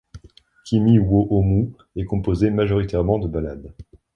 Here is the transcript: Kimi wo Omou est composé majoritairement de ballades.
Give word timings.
Kimi 0.65 0.97
wo 1.05 1.21
Omou 1.29 1.77
est 1.95 2.05
composé 2.05 2.49
majoritairement 2.49 3.19
de 3.19 3.27
ballades. 3.27 3.75